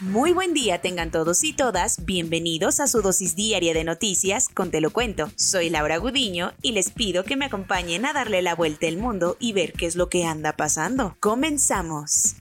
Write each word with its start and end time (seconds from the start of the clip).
Muy 0.00 0.32
buen 0.32 0.54
día 0.54 0.80
tengan 0.80 1.10
todos 1.10 1.44
y 1.44 1.52
todas, 1.52 2.06
bienvenidos 2.06 2.80
a 2.80 2.86
su 2.86 3.02
dosis 3.02 3.36
diaria 3.36 3.74
de 3.74 3.84
noticias 3.84 4.48
con 4.48 4.70
Te 4.70 4.80
lo 4.80 4.88
cuento. 4.88 5.30
Soy 5.36 5.68
Laura 5.68 5.98
Gudiño 5.98 6.54
y 6.62 6.72
les 6.72 6.90
pido 6.90 7.22
que 7.22 7.36
me 7.36 7.44
acompañen 7.44 8.06
a 8.06 8.14
darle 8.14 8.40
la 8.40 8.54
vuelta 8.54 8.86
al 8.88 8.96
mundo 8.96 9.36
y 9.38 9.52
ver 9.52 9.74
qué 9.74 9.84
es 9.84 9.96
lo 9.96 10.08
que 10.08 10.24
anda 10.24 10.54
pasando. 10.56 11.18
Comenzamos. 11.20 12.36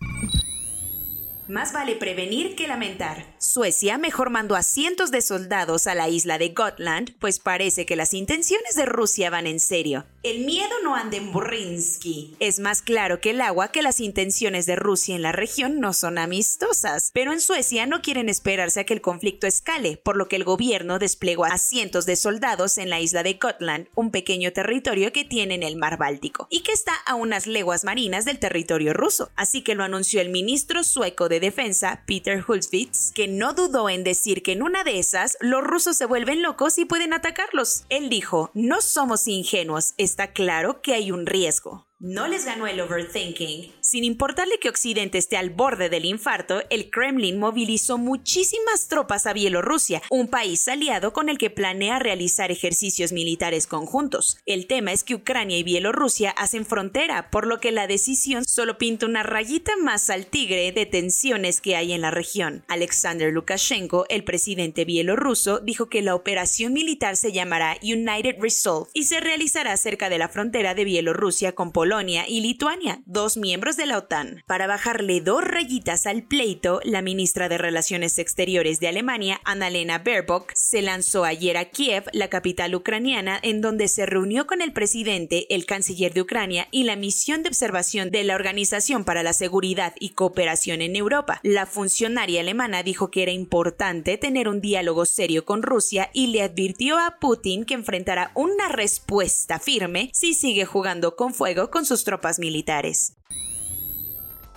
Más 1.50 1.73
vale 1.73 1.98
prevenir 1.98 2.55
que 2.55 2.66
lamentar. 2.66 3.36
Suecia 3.41 3.98
mejor 3.98 4.31
mandó 4.31 4.57
a 4.57 4.63
cientos 4.63 5.11
de 5.11 5.21
soldados 5.21 5.88
a 5.88 5.95
la 5.95 6.09
isla 6.09 6.38
de 6.38 6.49
Gotland, 6.49 7.16
pues 7.20 7.39
parece 7.39 7.85
que 7.85 7.95
las 7.95 8.13
intenciones 8.13 8.75
de 8.75 8.85
Rusia 8.85 9.30
van 9.30 9.47
en 9.47 9.61
serio. 9.61 10.05
El 10.23 10.43
miedo 10.43 10.67
no 10.84 10.95
anda 10.95 11.16
en 11.16 11.31
Burinsky. 11.31 12.35
Es 12.41 12.59
más 12.59 12.81
claro 12.81 13.21
que 13.21 13.30
el 13.30 13.39
agua 13.39 13.69
que 13.69 13.81
las 13.81 14.02
intenciones 14.02 14.66
de 14.66 14.75
Rusia 14.75 15.16
en 15.16 15.22
la 15.22 15.31
región 15.31 15.80
no 15.80 15.94
son 15.94 16.17
amistosas. 16.17 17.11
Pero 17.14 17.31
en 17.31 17.39
Suecia 17.39 17.86
no 17.86 18.02
quieren 18.02 18.27
esperarse 18.27 18.81
a 18.81 18.83
que 18.83 18.94
el 18.94 18.99
conflicto 18.99 19.47
escale, 19.47 19.95
por 19.95 20.17
lo 20.17 20.27
que 20.27 20.36
el 20.36 20.44
gobierno 20.44 20.99
desplegó 20.99 21.45
a 21.45 21.58
cientos 21.58 22.05
de 22.05 22.17
soldados 22.17 22.77
en 22.77 22.89
la 22.89 22.99
isla 22.99 23.23
de 23.23 23.36
Gotland, 23.36 23.88
un 23.95 24.11
pequeño 24.11 24.52
territorio 24.52 25.14
que 25.14 25.23
tiene 25.23 25.55
en 25.55 25.64
el 25.64 25.77
mar 25.77 25.97
Báltico, 25.97 26.47
y 26.49 26.64
que 26.64 26.73
está 26.73 26.94
a 27.05 27.16
unas 27.16 27.47
leguas 27.47 27.86
marinas 27.86 28.25
del 28.25 28.39
territorio 28.39 28.94
ruso. 28.94 29.31
Así 29.38 29.61
que 29.61 29.75
lo 29.75 29.86
anunció 29.86 30.19
el 30.19 30.27
ministro 30.27 30.83
sueco 30.83 31.30
de 31.30 31.39
Defensa, 31.39 32.03
Peter 32.05 32.44
Hulsvitz, 32.45 33.14
que 33.14 33.28
no 33.30 33.53
dudó 33.53 33.89
en 33.89 34.03
decir 34.03 34.44
que 34.44 34.53
en 34.53 34.63
una 34.63 34.83
de 34.83 34.99
esas 34.99 35.38
los 35.39 35.63
rusos 35.63 35.97
se 35.97 36.05
vuelven 36.05 36.41
locos 36.41 36.77
y 36.77 36.85
pueden 36.85 37.13
atacarlos. 37.13 37.86
Él 37.89 38.09
dijo, 38.09 38.52
no 38.53 38.81
somos 38.81 39.27
ingenuos, 39.27 39.94
está 39.97 40.33
claro 40.33 40.81
que 40.81 40.94
hay 40.94 41.11
un 41.11 41.25
riesgo. 41.25 41.89
No 42.02 42.30
les 42.30 42.45
ganó 42.45 42.66
el 42.66 42.80
overthinking. 42.80 43.73
Sin 43.81 44.05
importarle 44.05 44.58
que 44.58 44.69
Occidente 44.69 45.17
esté 45.17 45.36
al 45.36 45.50
borde 45.50 45.89
del 45.89 46.05
infarto, 46.05 46.64
el 46.69 46.89
Kremlin 46.89 47.38
movilizó 47.38 47.97
muchísimas 47.97 48.88
tropas 48.88 49.25
a 49.25 49.33
Bielorrusia, 49.33 50.02
un 50.09 50.30
país 50.30 50.66
aliado 50.70 51.11
con 51.11 51.27
el 51.27 51.38
que 51.38 51.50
planea 51.50 52.00
realizar 52.00 52.52
ejercicios 52.52 53.11
militares 53.11 53.67
conjuntos. 53.67 54.38
El 54.45 54.66
tema 54.66 54.94
es 54.94 55.03
que 55.03 55.14
Ucrania 55.14 55.58
y 55.58 55.64
Bielorrusia 55.64 56.31
hacen 56.31 56.66
frontera, 56.66 57.30
por 57.31 57.45
lo 57.45 57.59
que 57.59 57.73
la 57.73 57.86
decisión 57.86 58.45
solo 58.45 58.77
pinta 58.77 59.05
una 59.05 59.23
rayita 59.23 59.73
más 59.75 60.09
al 60.09 60.27
tigre 60.27 60.72
de 60.72 60.86
tensiones 60.86 61.59
que 61.59 61.75
hay 61.75 61.92
en 61.92 62.00
la 62.00 62.11
región. 62.11 62.64
Alexander 62.70 63.33
Lukashenko, 63.33 64.05
el 64.08 64.23
presidente 64.23 64.86
bielorruso, 64.86 65.59
dijo 65.59 65.89
que 65.89 66.02
la 66.02 66.16
operación 66.16 66.72
militar 66.72 67.17
se 67.17 67.33
llamará 67.33 67.77
United 67.83 68.38
Resolve 68.39 68.89
y 68.94 69.03
se 69.03 69.20
realizará 69.20 69.75
cerca 69.75 70.08
de 70.08 70.17
la 70.17 70.30
frontera 70.30 70.73
de 70.75 70.86
Bielorrusia 70.86 71.52
con 71.52 71.73
Polonia 71.73 71.89
Polonia 71.90 72.26
y 72.28 72.42
Lituania, 72.42 73.02
dos 73.08 73.36
miembros 73.36 73.76
de 73.76 73.88
la 73.88 73.98
OTAN. 73.98 74.44
Para 74.45 74.68
bajarle 74.68 75.22
dos 75.22 75.44
rayitas 75.44 76.06
al 76.06 76.22
pleito, 76.22 76.82
la 76.84 77.02
ministra 77.02 77.50
de 77.50 77.58
Relaciones 77.58 78.20
Exteriores 78.20 78.80
de 78.80 78.89
Alemania, 78.89 79.42
Annalena 79.44 79.98
Baerbock, 79.98 80.52
se 80.54 80.83
lanzó 80.83 81.23
ayer 81.23 81.58
a 81.58 81.66
Kiev, 81.66 82.04
la 82.14 82.28
capital 82.28 82.76
ucraniana, 82.76 83.39
en 83.42 83.61
donde 83.61 83.88
se 83.88 84.05
reunió 84.05 84.45
con 84.45 84.61
el 84.61 84.72
presidente, 84.72 85.48
el 85.49 85.66
canciller 85.66 86.14
de 86.14 86.22
Ucrania 86.22 86.67
y 86.70 86.83
la 86.83 86.95
misión 86.95 87.42
de 87.42 87.49
observación 87.49 88.11
de 88.11 88.23
la 88.23 88.36
Organización 88.36 89.04
para 89.04 89.23
la 89.23 89.33
Seguridad 89.33 89.95
y 89.99 90.10
Cooperación 90.10 90.83
en 90.83 90.95
Europa. 90.95 91.39
La 91.42 91.66
funcionaria 91.66 92.42
alemana 92.42 92.83
dijo 92.83 93.10
que 93.10 93.23
era 93.23 93.32
importante 93.32 94.20
tener 94.20 94.48
un 94.48 94.61
diálogo 94.61 95.05
serio 95.05 95.44
con 95.44 95.64
Rusia 95.64 96.11
y 96.14 96.28
le 96.28 96.44
advirtió 96.44 96.99
a 96.99 97.17
Putin 97.20 97.66
que 97.66 97.73
enfrentará 97.73 98.32
una 98.36 98.67
respuesta 98.67 99.58
firme 99.58 100.11
si 100.14 100.36
sigue 100.36 100.66
jugando 100.66 101.16
con 101.16 101.33
fuego 101.33 101.72
sus 101.86 102.04
tropas 102.04 102.40
militares. 102.40 103.14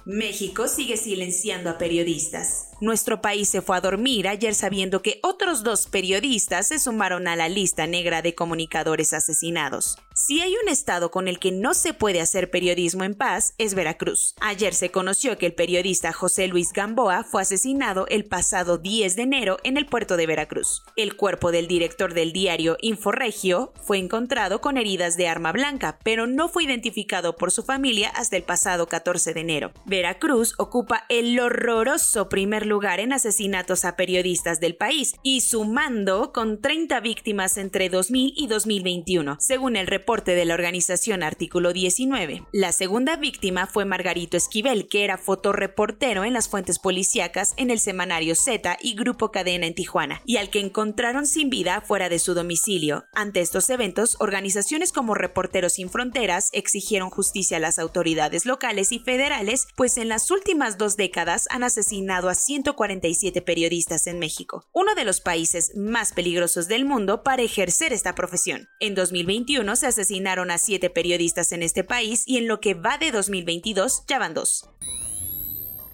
México 0.05 0.67
sigue 0.67 0.97
silenciando 0.97 1.71
a 1.71 1.79
periodistas. 1.79 2.72
Nuestro 2.83 3.23
país 3.23 3.49
se 3.49 3.63
fue 3.63 3.77
a 3.77 3.81
dormir 3.81 4.27
ayer 4.27 4.57
sabiendo 4.57 5.03
que 5.03 5.21
otros 5.23 5.63
dos 5.63 5.87
periodistas 5.87 6.67
se 6.67 6.81
sumaron 6.81 7.29
a 7.29 7.37
la 7.37 7.49
lista 7.49 7.87
negra 7.87 8.23
de 8.23 8.35
comunicadores 8.35 9.13
asesinados. 9.13 9.99
Si 10.17 10.41
hay 10.41 10.57
un 10.61 10.69
estado 10.69 11.13
con 11.13 11.29
el 11.29 11.39
que 11.39 11.53
no 11.53 11.75
se 11.75 11.95
puede 11.95 12.21
hacer 12.21 12.51
periodismo 12.51 13.05
en 13.05 13.15
paz, 13.15 13.55
es 13.57 13.75
Veracruz. 13.75 14.35
Ayer 14.41 14.75
se 14.75 14.91
conoció 14.91 15.39
que 15.39 15.47
el 15.47 15.55
periodista 15.55 16.13
José 16.13 16.49
Luis 16.49 16.73
Gamboa 16.73 17.23
fue 17.23 17.43
asesinado 17.43 18.07
el 18.09 18.25
pasado 18.25 18.79
10 18.79 19.15
de 19.15 19.23
enero 19.23 19.59
en 19.63 19.77
el 19.77 19.87
puerto 19.87 20.17
de 20.17 20.27
Veracruz. 20.27 20.83
El 20.97 21.15
cuerpo 21.15 21.53
del 21.53 21.69
director 21.69 22.15
del 22.15 22.33
diario 22.33 22.79
Inforregio 22.81 23.73
fue 23.81 23.99
encontrado 23.99 24.61
con 24.61 24.77
heridas 24.77 25.17
de 25.17 25.29
arma 25.29 25.53
blanca, 25.53 26.01
pero 26.03 26.27
no 26.27 26.49
fue 26.49 26.65
identificado 26.65 27.37
por 27.37 27.53
su 27.53 27.63
familia 27.63 28.09
hasta 28.09 28.37
el 28.37 28.43
pasado 28.43 28.89
14 28.89 29.35
de 29.35 29.41
enero. 29.41 29.73
Veracruz 29.87 30.55
ocupa 30.59 31.05
el 31.09 31.39
horroroso 31.39 32.29
primer 32.29 32.67
lugar 32.67 32.72
en 32.81 33.13
asesinatos 33.13 33.85
a 33.85 33.97
periodistas 33.97 34.59
del 34.59 34.77
país 34.77 35.15
y 35.23 35.43
sumando 35.43 36.33
con 36.33 36.63
30 36.63 37.01
víctimas 37.01 37.59
entre 37.59 37.91
2000 37.91 38.33
y 38.35 38.47
2021, 38.47 39.37
según 39.41 39.77
el 39.77 39.87
reporte 39.87 40.35
de 40.35 40.47
la 40.47 40.55
organización 40.55 41.23
Artículo 41.23 41.75
19. 41.75 42.47
La 42.51 42.73
segunda 42.73 43.17
víctima 43.17 43.67
fue 43.67 43.85
Margarito 43.85 44.39
Esquivel, 44.39 44.89
que 44.89 45.05
era 45.05 45.19
fotoreportero 45.19 46.25
en 46.25 46.33
las 46.33 46.49
fuentes 46.49 46.79
policíacas 46.79 47.53
en 47.59 47.71
el 47.71 47.79
semanario 47.79 48.35
Z 48.35 48.79
y 48.81 48.95
Grupo 48.95 49.31
Cadena 49.31 49.67
en 49.67 49.75
Tijuana, 49.75 50.23
y 50.25 50.39
al 50.39 50.49
que 50.49 50.61
encontraron 50.61 51.27
sin 51.27 51.51
vida 51.51 51.83
fuera 51.83 52.09
de 52.09 52.19
su 52.19 52.33
domicilio. 52.33 53.05
Ante 53.13 53.43
estos 53.43 53.69
eventos, 53.69 54.17
organizaciones 54.19 54.93
como 54.93 55.15
Reporteros 55.15 55.75
Sin 55.75 55.91
Fronteras 55.91 56.49
exigieron 56.53 57.11
justicia 57.11 57.59
a 57.59 57.61
las 57.61 57.79
autoridades 57.79 58.47
locales 58.47 58.93
y 58.93 58.99
federales, 58.99 59.69
pues 59.77 59.99
en 59.99 60.09
las 60.09 60.31
últimas 60.31 60.79
dos 60.79 60.97
décadas 60.97 61.47
han 61.51 61.65
asesinado 61.65 62.31
a 62.31 62.35
147 62.53 63.41
periodistas 63.41 64.07
en 64.07 64.19
México, 64.19 64.69
uno 64.75 64.95
de 64.95 65.05
los 65.05 65.23
países 65.23 65.75
más 65.75 66.13
peligrosos 66.13 66.69
del 66.69 66.85
mundo 66.85 67.23
para 67.23 67.43
ejercer 67.43 67.95
esta 67.95 68.15
profesión. 68.15 68.69
En 68.79 68.95
2021 68.95 69.75
se 69.75 69.87
asesinaron 69.87 70.51
a 70.51 70.59
siete 70.59 70.91
periodistas 70.91 71.53
en 71.53 71.63
este 71.63 71.83
país 71.83 72.25
y 72.27 72.37
en 72.37 72.49
lo 72.49 72.61
que 72.61 72.75
va 72.75 72.99
de 72.99 73.11
2022 73.11 74.05
ya 74.07 74.19
van 74.19 74.35
dos 74.35 74.69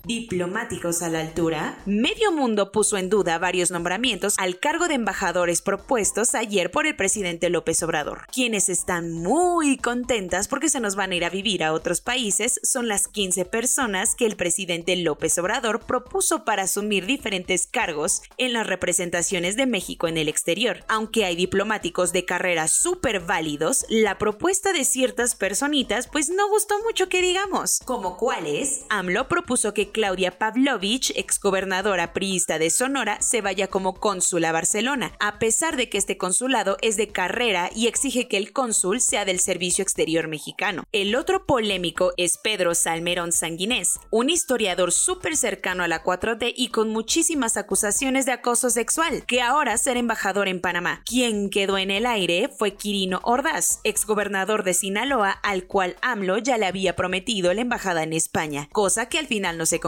diplomáticos 0.08 1.02
a 1.02 1.10
la 1.10 1.20
altura, 1.20 1.82
medio 1.84 2.32
mundo 2.32 2.72
puso 2.72 2.96
en 2.96 3.10
duda 3.10 3.38
varios 3.38 3.70
nombramientos 3.70 4.34
al 4.38 4.58
cargo 4.58 4.88
de 4.88 4.94
embajadores 4.94 5.60
propuestos 5.60 6.34
ayer 6.34 6.70
por 6.70 6.86
el 6.86 6.96
presidente 6.96 7.50
López 7.50 7.82
Obrador. 7.82 8.26
Quienes 8.32 8.70
están 8.70 9.12
muy 9.12 9.76
contentas 9.76 10.48
porque 10.48 10.70
se 10.70 10.80
nos 10.80 10.96
van 10.96 11.12
a 11.12 11.16
ir 11.16 11.26
a 11.26 11.30
vivir 11.30 11.62
a 11.62 11.74
otros 11.74 12.00
países 12.00 12.58
son 12.62 12.88
las 12.88 13.06
15 13.06 13.44
personas 13.44 14.14
que 14.14 14.24
el 14.24 14.36
presidente 14.36 14.96
López 14.96 15.36
Obrador 15.36 15.80
propuso 15.80 16.42
para 16.42 16.62
asumir 16.62 17.04
diferentes 17.04 17.66
cargos 17.66 18.22
en 18.38 18.54
las 18.54 18.66
representaciones 18.66 19.56
de 19.56 19.66
México 19.66 20.08
en 20.08 20.16
el 20.16 20.28
exterior. 20.28 20.84
Aunque 20.88 21.26
hay 21.26 21.36
diplomáticos 21.36 22.14
de 22.14 22.24
carrera 22.24 22.68
súper 22.68 23.20
válidos, 23.20 23.84
la 23.90 24.16
propuesta 24.16 24.72
de 24.72 24.84
ciertas 24.84 25.34
personitas 25.34 26.08
pues 26.08 26.30
no 26.30 26.48
gustó 26.48 26.82
mucho 26.82 27.10
que 27.10 27.20
digamos. 27.20 27.80
¿Como 27.84 28.16
cuáles? 28.16 28.86
AMLO 28.88 29.28
propuso 29.28 29.74
que 29.74 29.90
Claudia 29.98 30.38
Pavlovich, 30.38 31.12
exgobernadora 31.16 32.12
priista 32.12 32.60
de 32.60 32.70
Sonora, 32.70 33.20
se 33.20 33.40
vaya 33.40 33.66
como 33.66 33.94
cónsul 33.94 34.44
a 34.44 34.52
Barcelona, 34.52 35.10
a 35.18 35.40
pesar 35.40 35.76
de 35.76 35.88
que 35.88 35.98
este 35.98 36.16
consulado 36.16 36.76
es 36.82 36.96
de 36.96 37.08
carrera 37.08 37.68
y 37.74 37.88
exige 37.88 38.28
que 38.28 38.36
el 38.36 38.52
cónsul 38.52 39.00
sea 39.00 39.24
del 39.24 39.40
Servicio 39.40 39.82
Exterior 39.82 40.28
Mexicano. 40.28 40.84
El 40.92 41.16
otro 41.16 41.46
polémico 41.46 42.12
es 42.16 42.38
Pedro 42.38 42.76
Salmerón 42.76 43.32
Sanguinés, 43.32 43.98
un 44.12 44.30
historiador 44.30 44.92
súper 44.92 45.36
cercano 45.36 45.82
a 45.82 45.88
la 45.88 46.04
4T 46.04 46.52
y 46.54 46.68
con 46.68 46.90
muchísimas 46.90 47.56
acusaciones 47.56 48.24
de 48.24 48.30
acoso 48.30 48.70
sexual, 48.70 49.26
que 49.26 49.42
ahora 49.42 49.76
será 49.78 49.98
embajador 49.98 50.46
en 50.46 50.60
Panamá. 50.60 51.02
Quien 51.06 51.50
quedó 51.50 51.76
en 51.76 51.90
el 51.90 52.06
aire 52.06 52.48
fue 52.56 52.76
Quirino 52.76 53.18
Ordaz, 53.24 53.80
exgobernador 53.82 54.62
de 54.62 54.74
Sinaloa, 54.74 55.32
al 55.42 55.64
cual 55.64 55.96
AMLO 56.02 56.38
ya 56.38 56.56
le 56.56 56.66
había 56.66 56.94
prometido 56.94 57.52
la 57.52 57.62
embajada 57.62 58.04
en 58.04 58.12
España, 58.12 58.68
cosa 58.70 59.08
que 59.08 59.18
al 59.18 59.26
final 59.26 59.58
no 59.58 59.66
se 59.66 59.80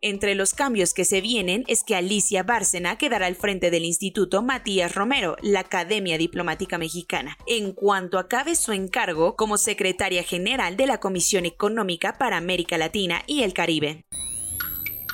Entre 0.00 0.34
los 0.34 0.54
cambios 0.54 0.94
que 0.94 1.04
se 1.04 1.20
vienen 1.20 1.64
es 1.66 1.82
que 1.84 1.96
Alicia 1.96 2.42
Bárcena 2.42 2.98
quedará 2.98 3.26
al 3.26 3.36
frente 3.36 3.70
del 3.70 3.84
Instituto 3.84 4.42
Matías 4.42 4.94
Romero, 4.94 5.36
la 5.42 5.60
Academia 5.60 6.18
Diplomática 6.18 6.78
Mexicana, 6.78 7.36
en 7.46 7.72
cuanto 7.72 8.18
acabe 8.18 8.54
su 8.54 8.72
encargo 8.72 9.36
como 9.36 9.58
secretaria 9.58 10.22
general 10.22 10.76
de 10.76 10.86
la 10.86 10.98
Comisión 10.98 11.46
Económica 11.46 12.18
para 12.18 12.36
América 12.36 12.78
Latina 12.78 13.22
y 13.26 13.42
el 13.42 13.52
Caribe. 13.52 14.04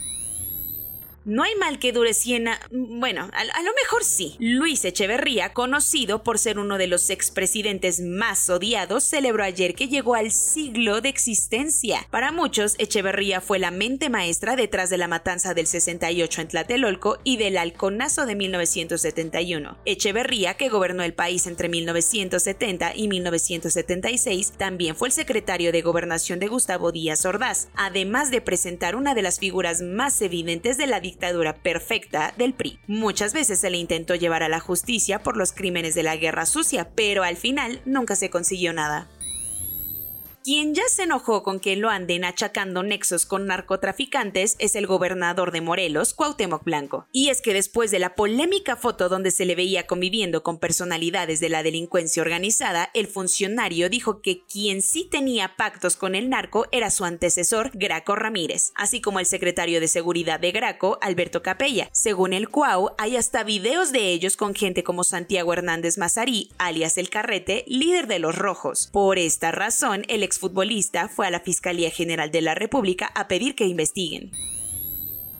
No 1.30 1.44
hay 1.44 1.54
mal 1.54 1.78
que 1.78 1.92
dure 1.92 2.12
100 2.12 2.48
Bueno, 2.72 3.30
a, 3.32 3.62
lo 3.62 3.70
mejor 3.80 4.02
sí. 4.02 4.34
Luis 4.40 4.84
Echeverría, 4.84 5.52
conocido 5.52 6.24
por 6.24 6.40
ser 6.40 6.58
uno 6.58 6.76
de 6.76 6.88
los 6.88 7.08
expresidentes 7.08 8.00
más 8.00 8.50
odiados, 8.50 9.04
celebró 9.04 9.44
ayer 9.44 9.76
que 9.76 9.86
llegó 9.86 10.16
al 10.16 10.32
siglo 10.32 11.00
de 11.00 11.08
existencia. 11.08 12.04
Para 12.10 12.32
muchos, 12.32 12.74
Echeverría 12.78 13.40
fue 13.40 13.60
la 13.60 13.70
mente 13.70 14.10
maestra 14.10 14.56
detrás 14.56 14.90
de 14.90 14.98
la 14.98 15.06
matanza 15.06 15.54
del 15.54 15.68
68 15.68 16.40
en 16.40 16.48
Tlatelolco 16.48 17.18
y 17.22 17.36
del 17.36 17.58
halconazo 17.58 18.26
de 18.26 18.34
1971. 18.34 19.78
Echeverría, 19.84 20.54
que 20.54 20.68
gobernó 20.68 21.04
el 21.04 21.14
país 21.14 21.46
entre 21.46 21.68
1970 21.68 22.96
y 22.96 23.06
1976, 23.06 24.54
también 24.58 24.96
fue 24.96 25.06
el 25.06 25.12
secretario 25.12 25.70
de 25.70 25.82
gobernación 25.82 26.40
de 26.40 26.48
Gustavo 26.48 26.90
Díaz 26.90 27.24
Ordaz, 27.24 27.68
además 27.76 28.32
de 28.32 28.40
presentar 28.40 28.96
una 28.96 29.14
de 29.14 29.22
las 29.22 29.38
figuras 29.38 29.80
más 29.80 30.20
evidentes 30.22 30.76
de 30.76 30.88
la 30.88 30.98
dictadura 30.98 31.19
perfecta 31.62 32.34
del 32.36 32.54
PRI. 32.54 32.80
Muchas 32.86 33.32
veces 33.32 33.60
se 33.60 33.70
le 33.70 33.78
intentó 33.78 34.14
llevar 34.14 34.42
a 34.42 34.48
la 34.48 34.60
justicia 34.60 35.22
por 35.22 35.36
los 35.36 35.52
crímenes 35.52 35.94
de 35.94 36.02
la 36.02 36.16
guerra 36.16 36.46
sucia, 36.46 36.90
pero 36.94 37.22
al 37.22 37.36
final 37.36 37.80
nunca 37.84 38.16
se 38.16 38.30
consiguió 38.30 38.72
nada. 38.72 39.08
Quien 40.42 40.74
ya 40.74 40.84
se 40.88 41.02
enojó 41.02 41.42
con 41.42 41.60
que 41.60 41.76
lo 41.76 41.90
anden 41.90 42.24
achacando 42.24 42.82
nexos 42.82 43.26
con 43.26 43.46
narcotraficantes 43.46 44.56
es 44.58 44.74
el 44.74 44.86
gobernador 44.86 45.52
de 45.52 45.60
Morelos, 45.60 46.14
Cuauhtémoc 46.14 46.64
Blanco. 46.64 47.06
Y 47.12 47.28
es 47.28 47.42
que 47.42 47.52
después 47.52 47.90
de 47.90 47.98
la 47.98 48.14
polémica 48.14 48.76
foto 48.76 49.10
donde 49.10 49.32
se 49.32 49.44
le 49.44 49.54
veía 49.54 49.86
conviviendo 49.86 50.42
con 50.42 50.58
personalidades 50.58 51.40
de 51.40 51.50
la 51.50 51.62
delincuencia 51.62 52.22
organizada, 52.22 52.88
el 52.94 53.06
funcionario 53.06 53.90
dijo 53.90 54.22
que 54.22 54.42
quien 54.46 54.80
sí 54.80 55.06
tenía 55.10 55.56
pactos 55.56 55.96
con 55.96 56.14
el 56.14 56.30
narco 56.30 56.66
era 56.72 56.90
su 56.90 57.04
antecesor, 57.04 57.70
Graco 57.74 58.16
Ramírez, 58.16 58.72
así 58.76 59.02
como 59.02 59.20
el 59.20 59.26
secretario 59.26 59.78
de 59.78 59.88
Seguridad 59.88 60.40
de 60.40 60.52
Graco, 60.52 60.98
Alberto 61.02 61.42
Capella. 61.42 61.90
Según 61.92 62.32
el 62.32 62.48
Cuau, 62.48 62.94
hay 62.96 63.16
hasta 63.16 63.44
videos 63.44 63.92
de 63.92 64.10
ellos 64.10 64.38
con 64.38 64.54
gente 64.54 64.84
como 64.84 65.04
Santiago 65.04 65.52
Hernández 65.52 65.98
Mazarí, 65.98 66.50
alias 66.56 66.96
El 66.96 67.10
Carrete, 67.10 67.66
líder 67.66 68.06
de 68.06 68.20
los 68.20 68.36
Rojos. 68.36 68.88
Por 68.90 69.18
esta 69.18 69.52
razón, 69.52 70.04
el 70.08 70.29
exfutbolista 70.30 71.08
fue 71.08 71.26
a 71.26 71.30
la 71.32 71.40
Fiscalía 71.40 71.90
General 71.90 72.30
de 72.30 72.40
la 72.40 72.54
República 72.54 73.10
a 73.16 73.26
pedir 73.26 73.56
que 73.56 73.66
investiguen. 73.66 74.30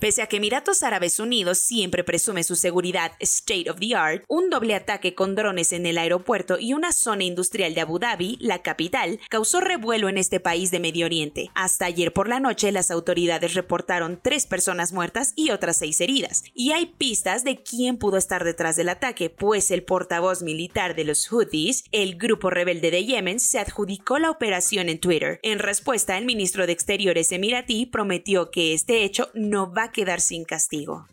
Pese 0.00 0.22
a 0.22 0.28
que 0.28 0.38
Emiratos 0.38 0.82
Árabes 0.82 1.20
Unidos 1.20 1.58
siempre 1.58 2.04
presume 2.04 2.42
su 2.42 2.56
seguridad 2.56 3.12
state 3.20 3.68
of 3.68 3.78
the 3.80 3.94
art, 3.94 4.24
un 4.28 4.48
doble 4.48 4.74
ataque 4.74 5.14
con 5.14 5.34
drones 5.34 5.74
en 5.74 5.84
el 5.84 5.98
aeropuerto 5.98 6.58
y 6.58 6.72
una 6.72 6.92
zona 6.92 7.24
industrial 7.24 7.74
de 7.74 7.82
Abu 7.82 7.98
Dhabi, 7.98 8.38
la 8.40 8.62
capital, 8.62 9.20
causó 9.28 9.60
revuelo 9.60 10.08
en 10.08 10.16
este 10.16 10.40
país 10.40 10.70
de 10.70 10.80
Medio 10.80 11.04
Oriente. 11.04 11.50
Hasta 11.54 11.84
ayer 11.84 12.14
por 12.14 12.28
la 12.30 12.40
noche 12.40 12.72
las 12.72 12.90
autoridades 12.90 13.52
reportaron 13.52 14.18
tres 14.22 14.46
personas 14.46 14.94
muertas 14.94 15.34
y 15.36 15.50
otras 15.50 15.76
seis 15.76 16.00
heridas, 16.00 16.44
y 16.54 16.72
hay 16.72 16.86
pistas 16.86 17.44
de 17.44 17.62
quién 17.62 17.98
pudo 17.98 18.16
estar 18.16 18.42
detrás 18.42 18.76
del 18.76 18.88
ataque, 18.88 19.28
pues 19.28 19.70
el 19.70 19.82
portavoz 19.82 20.40
militar 20.42 20.96
de 20.96 21.04
los 21.04 21.30
Houthis, 21.30 21.84
el 21.92 22.16
grupo 22.16 22.48
rebelde 22.48 22.90
de 22.90 23.04
Yemen, 23.04 23.38
se 23.38 23.58
adjudicó 23.58 24.18
la 24.18 24.30
operación 24.30 24.88
en 24.88 24.98
Twitter. 24.98 25.40
En 25.42 25.58
respuesta, 25.58 26.16
el 26.16 26.24
ministro 26.24 26.66
de 26.66 26.72
Exteriores 26.72 27.32
emiratí 27.32 27.84
prometió 27.84 28.50
que 28.50 28.72
este 28.72 29.04
hecho 29.04 29.28
no 29.34 29.70
va 29.70 29.89
quedar 29.90 30.20
sin 30.20 30.44
castigo. 30.44 31.06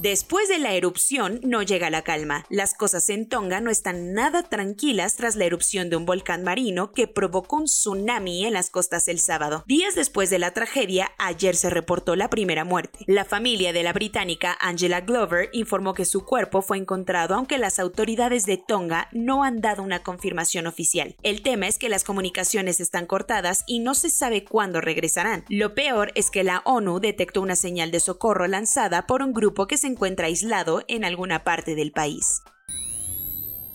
Después 0.00 0.48
de 0.48 0.58
la 0.58 0.72
erupción 0.72 1.40
no 1.42 1.60
llega 1.62 1.90
la 1.90 2.00
calma. 2.00 2.46
Las 2.48 2.72
cosas 2.72 3.10
en 3.10 3.28
Tonga 3.28 3.60
no 3.60 3.70
están 3.70 4.14
nada 4.14 4.42
tranquilas 4.42 5.14
tras 5.16 5.36
la 5.36 5.44
erupción 5.44 5.90
de 5.90 5.96
un 5.96 6.06
volcán 6.06 6.42
marino 6.42 6.90
que 6.92 7.06
provocó 7.06 7.56
un 7.56 7.64
tsunami 7.66 8.46
en 8.46 8.54
las 8.54 8.70
costas 8.70 9.08
el 9.08 9.18
sábado. 9.18 9.62
Días 9.66 9.94
después 9.94 10.30
de 10.30 10.38
la 10.38 10.52
tragedia, 10.52 11.12
ayer 11.18 11.54
se 11.54 11.68
reportó 11.68 12.16
la 12.16 12.30
primera 12.30 12.64
muerte. 12.64 13.00
La 13.08 13.26
familia 13.26 13.74
de 13.74 13.82
la 13.82 13.92
británica 13.92 14.56
Angela 14.58 15.02
Glover 15.02 15.50
informó 15.52 15.92
que 15.92 16.06
su 16.06 16.24
cuerpo 16.24 16.62
fue 16.62 16.78
encontrado 16.78 17.34
aunque 17.34 17.58
las 17.58 17.78
autoridades 17.78 18.46
de 18.46 18.56
Tonga 18.56 19.08
no 19.12 19.44
han 19.44 19.60
dado 19.60 19.82
una 19.82 20.02
confirmación 20.02 20.66
oficial. 20.66 21.14
El 21.22 21.42
tema 21.42 21.68
es 21.68 21.76
que 21.76 21.90
las 21.90 22.04
comunicaciones 22.04 22.80
están 22.80 23.04
cortadas 23.04 23.64
y 23.66 23.80
no 23.80 23.94
se 23.94 24.08
sabe 24.08 24.44
cuándo 24.44 24.80
regresarán. 24.80 25.44
Lo 25.50 25.74
peor 25.74 26.10
es 26.14 26.30
que 26.30 26.42
la 26.42 26.62
ONU 26.64 27.00
detectó 27.00 27.42
una 27.42 27.54
señal 27.54 27.90
de 27.90 28.00
socorro 28.00 28.46
lanzada 28.46 29.06
por 29.06 29.22
un 29.22 29.34
grupo 29.34 29.66
que 29.66 29.76
se 29.76 29.89
encuentra 29.90 30.26
aislado 30.26 30.82
en 30.88 31.04
alguna 31.04 31.44
parte 31.44 31.74
del 31.74 31.92
país. 31.92 32.42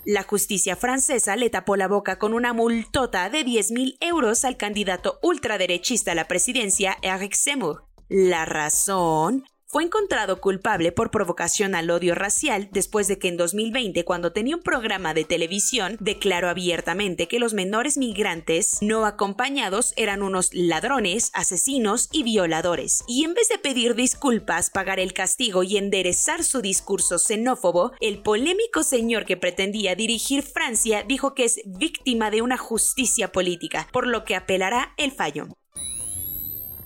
La 0.05 0.21
justicia 0.23 0.75
francesa 0.75 1.35
le 1.35 1.49
tapó 1.49 1.75
la 1.75 1.87
boca 1.87 2.19
con 2.19 2.33
una 2.33 2.53
multota 2.53 3.29
de 3.29 3.43
10.000 3.43 3.97
euros 4.01 4.45
al 4.45 4.55
candidato 4.55 5.19
ultraderechista 5.23 6.11
a 6.11 6.15
la 6.15 6.27
presidencia, 6.27 6.97
Eric 7.01 7.33
Zemmour. 7.35 7.85
La 8.07 8.45
razón 8.45 9.45
fue 9.67 9.83
encontrado 9.83 10.39
culpable 10.39 10.91
por 10.91 11.11
provocación 11.11 11.75
al 11.75 11.89
odio 11.89 12.15
racial 12.15 12.69
después 12.71 13.07
de 13.07 13.19
que 13.19 13.27
en 13.27 13.37
2020, 13.37 14.05
cuando 14.05 14.31
tenía 14.31 14.55
un 14.55 14.61
programa 14.61 15.13
de 15.13 15.25
televisión, 15.25 15.97
declaró 15.99 16.49
abiertamente 16.49 17.27
que 17.27 17.39
los 17.39 17.53
menores 17.53 17.97
migrantes 17.97 18.77
no 18.81 19.05
acompañados 19.05 19.93
eran 19.97 20.21
unos 20.21 20.53
ladrones, 20.53 21.31
asesinos 21.33 22.09
y 22.11 22.23
violadores. 22.23 23.03
Y 23.07 23.23
en 23.23 23.33
vez 23.33 23.49
de 23.49 23.57
pedir 23.57 23.95
disculpas, 23.95 24.69
pagar 24.69 24.99
el 24.99 25.13
castigo 25.13 25.63
y 25.63 25.77
enderezar 25.77 26.43
su 26.43 26.61
discurso 26.61 27.17
xenófobo, 27.17 27.91
el 27.99 28.21
polémico 28.21 28.83
señor 28.83 29.25
que 29.25 29.37
pretendía 29.37 29.95
dirigir 29.95 30.43
Francia 30.43 31.03
dijo 31.03 31.33
que 31.33 31.45
es 31.45 31.61
víctima 31.65 32.31
de 32.31 32.41
una 32.41 32.57
justicia 32.57 33.31
política, 33.31 33.87
por 33.91 34.07
lo 34.07 34.23
que 34.23 34.35
apelará 34.35 34.93
el 34.97 35.11
fallo. 35.11 35.47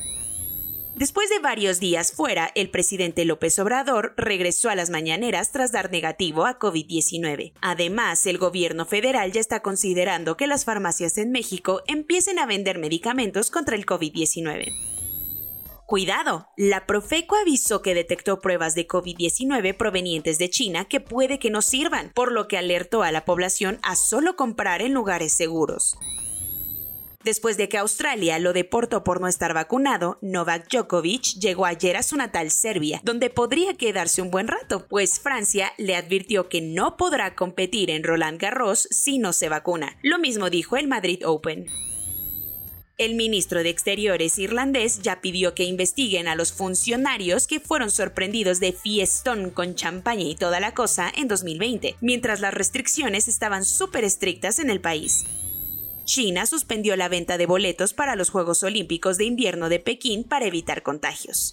Después 0.95 1.29
de 1.29 1.39
varios 1.39 1.79
días 1.81 2.13
fuera, 2.13 2.51
el 2.55 2.69
presidente 2.69 3.25
López 3.25 3.59
Obrador 3.59 4.13
regresó 4.15 4.69
a 4.69 4.75
las 4.75 4.89
mañaneras 4.89 5.51
tras 5.51 5.73
dar 5.73 5.91
negativo 5.91 6.45
a 6.45 6.57
COVID-19. 6.57 7.51
Además, 7.59 8.25
el 8.25 8.37
gobierno 8.37 8.85
federal 8.85 9.33
ya 9.33 9.41
está 9.41 9.59
considerando 9.59 10.37
que 10.37 10.47
las 10.47 10.63
farmacias 10.63 11.17
en 11.17 11.31
México 11.31 11.81
empiecen 11.87 12.39
a 12.39 12.45
vender 12.45 12.79
medicamentos 12.79 13.51
contra 13.51 13.75
el 13.75 13.85
COVID-19. 13.85 14.94
Cuidado, 15.85 16.47
la 16.57 16.87
Profeco 16.87 17.35
avisó 17.35 17.83
que 17.83 17.93
detectó 17.93 18.41
pruebas 18.41 18.73
de 18.73 18.87
COVID-19 18.87 19.77
provenientes 19.77 20.39
de 20.39 20.49
China 20.49 20.85
que 20.85 20.99
puede 20.99 21.37
que 21.37 21.51
no 21.51 21.61
sirvan, 21.61 22.11
por 22.15 22.31
lo 22.31 22.47
que 22.47 22.57
alertó 22.57 23.03
a 23.03 23.11
la 23.11 23.23
población 23.23 23.77
a 23.83 23.95
solo 23.95 24.35
comprar 24.35 24.81
en 24.81 24.93
lugares 24.93 25.33
seguros. 25.33 25.95
Después 27.23 27.57
de 27.57 27.69
que 27.69 27.77
Australia 27.77 28.39
lo 28.39 28.51
deportó 28.51 29.03
por 29.03 29.21
no 29.21 29.27
estar 29.27 29.53
vacunado, 29.53 30.17
Novak 30.21 30.69
Djokovic 30.71 31.39
llegó 31.39 31.67
ayer 31.67 31.97
a 31.97 32.03
su 32.03 32.17
natal 32.17 32.49
Serbia, 32.49 33.01
donde 33.03 33.29
podría 33.29 33.75
quedarse 33.75 34.23
un 34.23 34.31
buen 34.31 34.47
rato, 34.47 34.87
pues 34.87 35.19
Francia 35.19 35.71
le 35.77 35.95
advirtió 35.95 36.49
que 36.49 36.61
no 36.61 36.97
podrá 36.97 37.35
competir 37.35 37.91
en 37.91 38.03
Roland 38.03 38.39
Garros 38.39 38.87
si 38.89 39.19
no 39.19 39.33
se 39.33 39.49
vacuna. 39.49 39.97
Lo 40.01 40.17
mismo 40.17 40.49
dijo 40.49 40.77
el 40.77 40.87
Madrid 40.87 41.27
Open. 41.27 41.67
El 42.97 43.15
ministro 43.15 43.61
de 43.61 43.69
Exteriores 43.69 44.39
irlandés 44.39 45.01
ya 45.01 45.19
pidió 45.19 45.53
que 45.53 45.65
investiguen 45.65 46.29
a 46.29 46.35
los 46.35 46.53
funcionarios 46.53 47.45
que 47.45 47.59
fueron 47.59 47.91
sorprendidos 47.91 48.61
de 48.61 48.71
fiestón 48.71 49.49
con 49.49 49.75
champaña 49.75 50.23
y 50.23 50.35
toda 50.35 50.61
la 50.61 50.73
cosa 50.73 51.11
en 51.13 51.27
2020, 51.27 51.97
mientras 51.99 52.39
las 52.39 52.53
restricciones 52.53 53.27
estaban 53.27 53.65
súper 53.65 54.05
estrictas 54.05 54.59
en 54.59 54.69
el 54.69 54.79
país. 54.79 55.25
China 56.05 56.45
suspendió 56.45 56.95
la 56.95 57.09
venta 57.09 57.37
de 57.37 57.45
boletos 57.47 57.93
para 57.93 58.15
los 58.15 58.29
Juegos 58.29 58.63
Olímpicos 58.63 59.17
de 59.17 59.25
Invierno 59.25 59.67
de 59.67 59.81
Pekín 59.81 60.23
para 60.23 60.45
evitar 60.45 60.81
contagios. 60.81 61.51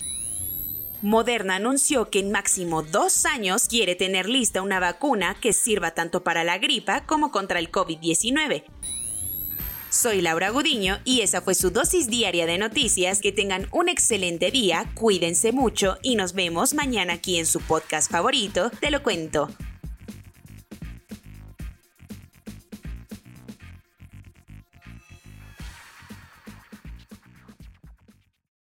Moderna 1.01 1.57
anunció 1.57 2.09
que 2.09 2.21
en 2.21 2.31
máximo 2.31 2.85
dos 2.85 3.27
años 3.27 3.67
quiere 3.67 3.97
tener 3.97 4.29
lista 4.29 4.63
una 4.63 4.79
vacuna 4.79 5.37
que 5.41 5.53
sirva 5.53 5.91
tanto 5.91 6.23
para 6.23 6.45
la 6.45 6.59
gripa 6.59 7.05
como 7.05 7.33
contra 7.33 7.59
el 7.59 7.73
COVID-19. 7.73 8.63
Soy 9.93 10.23
Laura 10.23 10.49
Gudiño 10.49 11.01
y 11.05 11.21
esa 11.21 11.43
fue 11.43 11.55
su 11.55 11.71
dosis 11.71 12.09
diaria 12.09 12.47
de 12.47 12.57
noticias. 12.57 13.21
Que 13.21 13.31
tengan 13.31 13.69
un 13.73 13.91
excelente 13.91 14.51
día, 14.51 14.91
cuídense 14.95 15.53
mucho 15.53 15.99
y 16.01 16.17
nos 16.17 16.33
vemos 16.33 16.73
mañana 16.73 17.13
aquí 17.13 17.39
en 17.39 17.45
su 17.45 17.61
podcast 17.61 18.11
favorito, 18.11 18.71
Te 18.81 18.91
lo 18.91 19.03
cuento. 19.03 19.49